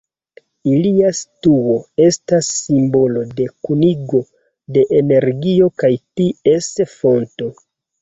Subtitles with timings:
[0.69, 4.25] Ilia situo estas simbolo de kunigo
[4.79, 7.55] de energio kaj ties fonto.